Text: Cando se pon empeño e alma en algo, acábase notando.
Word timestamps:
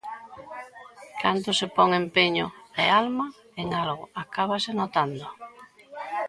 Cando 1.21 1.49
se 1.59 1.67
pon 1.75 1.89
empeño 2.03 2.45
e 2.83 2.85
alma 3.01 3.27
en 3.61 3.67
algo, 3.83 4.05
acábase 4.23 4.71
notando. 4.79 5.25